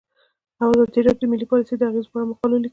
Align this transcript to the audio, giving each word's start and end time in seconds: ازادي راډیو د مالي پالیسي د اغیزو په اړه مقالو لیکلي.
ازادي 0.63 0.99
راډیو 1.07 1.27
د 1.27 1.29
مالي 1.31 1.45
پالیسي 1.51 1.75
د 1.77 1.83
اغیزو 1.89 2.11
په 2.11 2.17
اړه 2.17 2.27
مقالو 2.29 2.55
لیکلي. 2.63 2.69